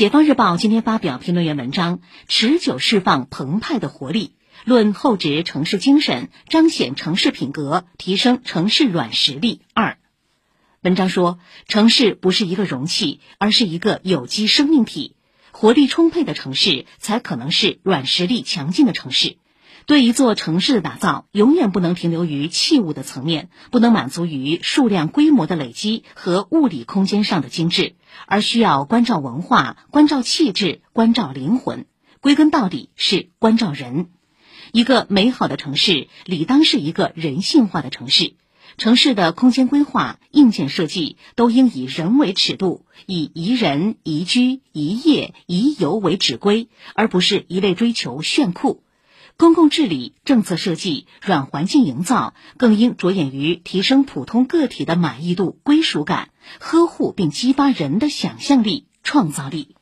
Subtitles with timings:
[0.00, 4.28] 解放日报今天发表评论员文章《持久释放澎湃的活力》，
[4.64, 9.60] 论厚植城市精神，彰显城市品格，提升城市软实力。
[9.74, 9.98] 二，
[10.80, 11.38] 文章说，
[11.68, 15.16] 城市不是一个容器，而是一个有机生命体。
[15.50, 19.36] 活力充沛的城市，才可能是软实力强劲的城市。
[19.86, 27.94] 对一座城市的打造，永远不能停留于器物的层面，不能满足于数量规模的累积和物理空间上的精致，
[28.26, 31.86] 而需要关照文化、关照气质、关照灵魂。
[32.20, 34.10] 归根到底是关照人。
[34.72, 38.34] 一个美好的城市，理当是一个人性化的城市。
[38.76, 48.84] 城市的空间规划、硬件设计都应以人为尺度，以宜人、宜居、宜业、宜游为指归，而不是一味追求炫酷。
[49.36, 59.76] 公共治理、政策设计、软环境营造，更应着眼于提升普通个体的满意度、归属感，呵护并激发人的想象力、创造力。